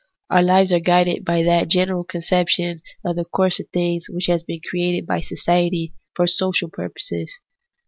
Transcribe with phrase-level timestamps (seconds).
[0.31, 4.41] Our lives are guided by that general conception of the course of things which has
[4.41, 7.39] been created by society for social purposes.